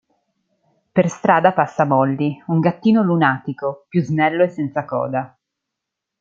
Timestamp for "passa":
1.53-1.85